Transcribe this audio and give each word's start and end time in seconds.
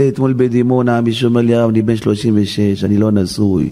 אתמול 0.00 0.34
בדימונה 0.36 1.00
מישהו 1.00 1.28
אומר 1.28 1.40
לי 1.40 1.54
הרב 1.54 1.68
אני 1.70 1.82
בן 1.82 1.96
36 1.96 2.84
אני 2.84 2.98
לא 2.98 3.10
נשוי. 3.10 3.70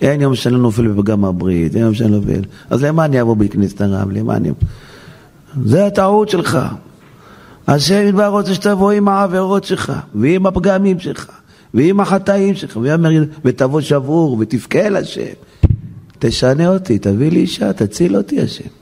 אין 0.00 0.20
יום 0.20 0.34
שאני 0.34 0.54
לא 0.54 0.60
נופל 0.60 0.88
בפגם 0.88 1.24
הברית 1.24 1.74
אין 1.74 1.82
יום 1.82 1.94
שאני 1.94 2.12
לא 2.12 2.18
נופל. 2.18 2.40
אז 2.70 2.84
למה 2.84 3.04
אני 3.04 3.20
אבוא 3.20 3.36
בכנסת 3.36 3.80
הרב? 3.80 4.10
למה 4.10 4.36
אני 4.36 4.50
זה 5.64 5.86
הטעות 5.86 6.28
שלך. 6.28 6.58
השם 7.66 8.06
ידבר 8.06 8.26
רוצה 8.26 8.54
שתבוא 8.54 8.90
עם 8.90 9.08
העבירות 9.08 9.64
שלך 9.64 9.92
ועם 10.14 10.46
הפגמים 10.46 11.00
שלך 11.00 11.30
ועם 11.74 12.00
החטאים 12.00 12.54
שלך 12.54 12.78
ותבוא 13.44 13.80
שבור 13.80 14.36
ותבכה 14.40 14.86
אל 14.86 14.96
השם. 14.96 15.32
תשנה 16.18 16.68
אותי 16.68 16.98
תביא 16.98 17.30
לי 17.30 17.40
אישה 17.40 17.72
תציל 17.72 18.16
אותי 18.16 18.40
השם 18.40 18.79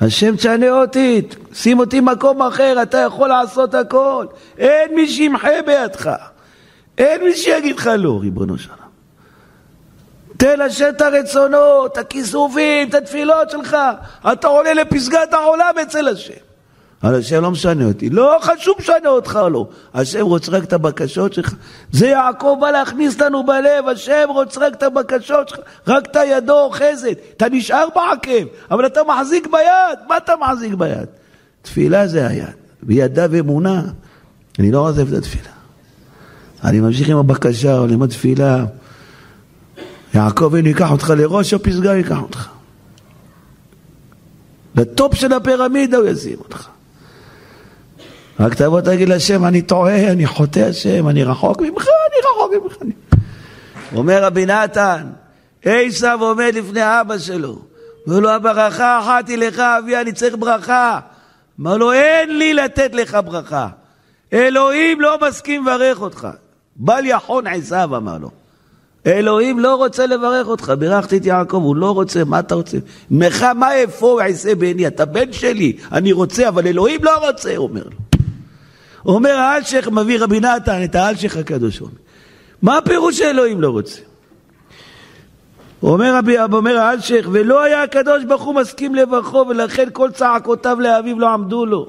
השם 0.00 0.36
תשנה 0.36 0.70
אותי, 0.70 1.22
שים 1.52 1.78
אותי 1.78 2.00
מקום 2.00 2.42
אחר, 2.42 2.82
אתה 2.82 2.98
יכול 2.98 3.28
לעשות 3.28 3.74
הכל. 3.74 4.26
אין 4.58 4.94
מי 4.94 5.08
שימחה 5.08 5.62
בידך. 5.66 6.10
אין 6.98 7.24
מי 7.24 7.36
שיגיד 7.36 7.76
לך 7.76 7.90
לא, 7.98 8.18
ריבונו 8.20 8.58
שלום. 8.58 8.76
תן 10.36 10.60
השם 10.60 10.88
את 10.96 11.00
הרצונות, 11.00 11.92
את 11.92 11.98
הכיסופים, 11.98 12.88
את 12.88 12.94
התפילות 12.94 13.50
שלך. 13.50 13.76
אתה 14.32 14.48
עולה 14.48 14.74
לפסגת 14.74 15.32
העולם 15.32 15.74
אצל 15.82 16.08
השם. 16.08 16.32
אבל 17.02 17.14
השם 17.14 17.42
לא 17.42 17.50
משנה 17.50 17.84
אותי. 17.84 18.10
לא 18.10 18.38
חשוב 18.42 18.74
משנה 18.78 19.08
אותך 19.08 19.38
או 19.42 19.48
לא. 19.48 19.68
השם 19.94 20.20
רוצה 20.20 20.52
רק 20.52 20.64
את 20.64 20.72
הבקשות 20.72 21.32
שלך. 21.32 21.54
זה 21.92 22.06
יעקב 22.06 22.56
בא 22.60 22.70
להכניס 22.70 23.20
לנו 23.20 23.46
בלב, 23.46 23.88
השם 23.88 24.28
רוצה 24.28 24.66
רק 24.66 24.74
את 24.74 24.82
הבקשות 24.82 25.48
שלך, 25.48 25.58
רק 25.86 26.06
את 26.06 26.16
הידו 26.16 26.60
אוחזת. 26.60 27.18
אתה 27.36 27.46
נשאר 27.48 27.86
בעקב, 27.94 28.46
אבל 28.70 28.86
אתה 28.86 29.00
מחזיק 29.08 29.46
ביד. 29.46 29.98
מה 30.08 30.16
אתה 30.16 30.32
מחזיק 30.40 30.74
ביד? 30.74 31.06
תפילה 31.62 32.06
זה 32.06 32.26
היד, 32.26 32.46
וידיו 32.82 33.38
אמונה. 33.38 33.82
אני 34.58 34.72
לא 34.72 34.78
עוזב 34.78 35.12
את 35.12 35.18
התפילה. 35.18 35.50
אני 36.64 36.80
ממשיך 36.80 37.08
עם 37.08 37.16
הבקשה, 37.16 37.78
עם 37.90 38.02
התפילה. 38.02 38.64
יעקב, 40.14 40.54
הנה 40.54 40.68
ייקח 40.68 40.90
אותך 40.90 41.12
לראש 41.16 41.54
הפסגה, 41.54 41.94
ייקח 41.94 42.18
אותך. 42.22 42.48
לטופ 44.74 45.14
של 45.14 45.32
הפירמידה 45.32 45.96
הוא 45.96 46.06
ישים 46.06 46.38
אותך. 46.38 46.68
רק 48.40 48.54
תבוא 48.54 48.80
תגיד 48.80 49.08
להשם, 49.08 49.44
אני 49.44 49.62
טועה, 49.62 50.12
אני 50.12 50.26
חוטא 50.26 50.60
השם, 50.60 51.08
אני 51.08 51.24
רחוק 51.24 51.60
ממך, 51.60 51.88
אני 51.88 52.30
רחוק 52.30 52.64
ממך. 52.64 52.94
אומר 53.94 54.24
רבי 54.24 54.46
נתן, 54.46 55.06
עשיו 55.64 56.18
עומד 56.20 56.52
לפני 56.54 57.00
אבא 57.00 57.18
שלו, 57.18 57.58
אומר 58.06 58.20
לו, 58.20 58.30
הברכה 58.30 58.98
אחת 59.00 59.28
היא 59.28 59.38
לך, 59.38 59.58
אבי, 59.58 59.96
אני 59.96 60.12
צריך 60.12 60.36
ברכה. 60.38 61.00
אמר 61.60 61.76
לו, 61.76 61.92
אין 61.92 62.38
לי 62.38 62.54
לתת 62.54 62.94
לך 62.94 63.18
ברכה. 63.24 63.68
אלוהים 64.32 65.00
לא 65.00 65.18
מסכים 65.28 65.66
לברך 65.66 66.00
אותך. 66.00 66.28
בל 66.76 67.04
יחון 67.04 67.46
עשיו, 67.46 67.96
אמר 67.96 68.18
לו. 68.18 68.30
אלוהים 69.06 69.58
לא 69.58 69.74
רוצה 69.74 70.06
לברך 70.06 70.46
אותך, 70.46 70.72
בירכתי 70.78 71.16
את 71.16 71.26
יעקב, 71.26 71.56
הוא 71.56 71.76
לא 71.76 71.90
רוצה, 71.90 72.24
מה 72.24 72.38
אתה 72.38 72.54
רוצה? 72.54 72.78
ממך 73.10 73.42
מה 73.42 73.84
אפוא 73.84 74.22
עשה 74.22 74.54
בעיני? 74.54 74.86
אתה 74.86 75.04
בן 75.04 75.32
שלי, 75.32 75.76
אני 75.92 76.12
רוצה, 76.12 76.48
אבל 76.48 76.66
אלוהים 76.66 77.04
לא 77.04 77.28
רוצה, 77.28 77.56
הוא 77.56 77.68
אומר 77.68 77.82
לו. 77.84 78.05
אומר 79.06 79.38
האלשיך, 79.38 79.88
מביא 79.88 80.18
רבי 80.20 80.40
נתן 80.40 80.84
את 80.84 80.94
האלשיך 80.94 81.36
הקדוש. 81.36 81.82
מה 82.62 82.78
הפירוש 82.78 83.18
שאלוהים 83.18 83.60
לא 83.60 83.68
רוצה? 83.68 84.00
אומר 85.82 86.16
רבי 86.16 86.36
אומר 86.52 86.78
האלשיך, 86.78 87.28
ולא 87.32 87.62
היה 87.62 87.82
הקדוש 87.82 88.24
ברוך 88.24 88.42
הוא 88.42 88.54
מסכים 88.54 88.94
לברכו, 88.94 89.44
ולכן 89.48 89.88
כל 89.92 90.10
צעקותיו 90.10 90.80
לאביו 90.80 91.18
לא 91.18 91.28
עמדו 91.28 91.66
לו. 91.66 91.88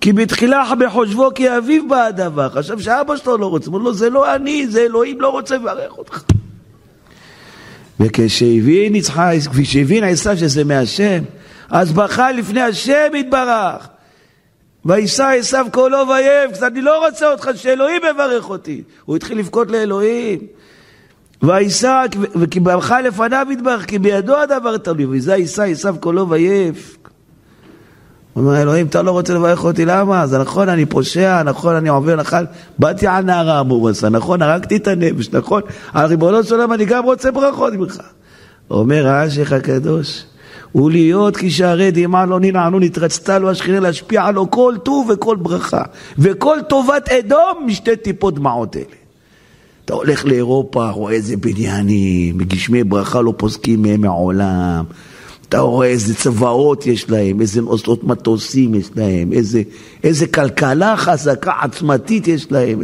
כי 0.00 0.12
בתחילה 0.12 0.74
בחושבו 0.78 1.28
כי 1.34 1.56
אביו 1.56 1.88
בא 1.88 2.04
הדבר, 2.04 2.48
חשב 2.48 2.80
שאבא 2.80 3.16
שלו 3.16 3.38
לא 3.38 3.46
רוצה, 3.46 3.70
אמר 3.70 3.78
לו 3.78 3.94
זה 3.94 4.10
לא 4.10 4.34
אני, 4.34 4.66
זה 4.66 4.80
אלוהים 4.80 5.20
לא 5.20 5.28
רוצה 5.28 5.56
לברך 5.56 5.98
אותך. 5.98 6.22
וכשהבין 8.00 8.94
יצחק, 8.94 9.34
כפי 9.50 9.64
שהבין 9.64 10.04
עשיו 10.04 10.36
שזה 10.36 10.64
מהשם, 10.64 11.22
אז 11.70 11.92
בכה 11.92 12.32
לפני 12.32 12.62
השם 12.62 13.10
יתברך. 13.14 13.88
וישא 14.88 15.32
עשיו 15.38 15.66
קולו 15.72 15.98
ויבס, 16.08 16.62
אני 16.62 16.82
לא 16.82 17.06
רוצה 17.06 17.32
אותך, 17.32 17.50
שאלוהים 17.54 18.02
יברך 18.10 18.50
אותי. 18.50 18.82
הוא 19.04 19.16
התחיל 19.16 19.38
לבכות 19.38 19.70
לאלוהים. 19.70 20.38
וישא, 21.42 22.04
וכי 22.36 22.60
בלכה 22.60 23.00
לפניו 23.00 23.46
יתברך, 23.50 23.84
כי 23.84 23.98
בידו 23.98 24.36
הדבר 24.36 24.76
תלוי, 24.76 25.06
ויזה 25.06 25.36
יישא 25.36 25.62
עשיו 25.62 25.96
קולו 26.00 26.28
ויף. 26.28 26.96
הוא 28.32 28.44
אומר, 28.44 28.62
אלוהים, 28.62 28.86
אתה 28.86 29.02
לא 29.02 29.10
רוצה 29.10 29.34
לברך 29.34 29.64
אותי, 29.64 29.84
למה? 29.84 30.26
זה 30.26 30.38
נכון, 30.38 30.68
אני 30.68 30.86
פושע, 30.86 31.42
נכון, 31.42 31.74
אני 31.74 31.88
עובר 31.88 32.16
נחל, 32.16 32.46
באתי 32.78 33.06
על 33.06 33.24
נערה 33.24 33.58
המורסה, 33.58 34.08
נכון, 34.08 34.42
הרגתי 34.42 34.76
את 34.76 34.86
הנפש, 34.86 35.28
נכון, 35.32 35.62
על 35.92 36.06
ריבונו 36.06 36.44
של 36.44 36.54
עולם 36.54 36.72
אני 36.72 36.84
גם 36.84 37.04
רוצה 37.04 37.30
ברכות 37.30 37.72
ממך. 37.72 38.00
אומר 38.70 39.08
האשך 39.08 39.52
הקדוש, 39.52 40.24
ולהיות 40.74 41.36
כי 41.36 41.50
שערי 41.50 41.90
דמעה 41.90 42.26
לא 42.26 42.40
ננענו 42.40 42.78
נתרצתה 42.78 43.38
לו 43.38 43.50
השכינה 43.50 43.80
להשפיע 43.80 44.24
עלו 44.24 44.50
כל 44.50 44.74
טוב 44.82 45.10
וכל 45.10 45.36
ברכה 45.36 45.82
וכל 46.18 46.58
טובת 46.68 47.08
אדום 47.08 47.66
משתי 47.66 47.96
טיפות 47.96 48.34
דמעות 48.34 48.76
אלה. 48.76 48.84
אתה 49.84 49.94
הולך 49.94 50.24
לאירופה, 50.24 50.90
רואה 50.90 51.12
איזה 51.12 51.36
בניינים, 51.36 52.38
גשמי 52.38 52.84
ברכה 52.84 53.20
לא 53.20 53.34
פוסקים 53.36 53.82
מהם 53.82 54.00
מעולם. 54.00 54.84
אתה 55.48 55.58
רואה 55.60 55.86
איזה 55.86 56.14
צבאות 56.14 56.86
יש 56.86 57.10
להם, 57.10 57.40
איזה 57.40 57.60
נוסעות 57.60 58.04
מטוסים 58.04 58.74
יש 58.74 58.90
להם, 58.96 59.32
איזה, 59.32 59.62
איזה 60.04 60.26
כלכלה 60.26 60.96
חזקה 60.96 61.52
עצמתית 61.60 62.28
יש 62.28 62.52
להם. 62.52 62.82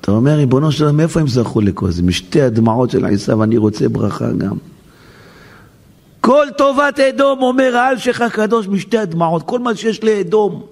אתה 0.00 0.12
אומר, 0.12 0.36
ריבונו 0.36 0.72
שלום, 0.72 0.96
מאיפה 0.96 1.20
הם 1.20 1.28
זכו 1.28 1.60
לכל 1.60 1.90
זה? 1.90 2.02
משתי 2.02 2.42
הדמעות 2.42 2.90
של 2.90 3.04
עשיו, 3.04 3.42
אני 3.42 3.56
רוצה 3.56 3.88
ברכה 3.88 4.32
גם. 4.32 4.56
כל 6.26 6.46
טובת 6.56 7.00
אדום 7.00 7.42
אומר 7.42 7.76
האלשיך 7.76 8.20
הקדוש 8.20 8.68
משתי 8.68 8.98
הדמעות, 8.98 9.42
כל 9.42 9.58
מה 9.58 9.74
שיש 9.74 10.04
לאדום. 10.04 10.66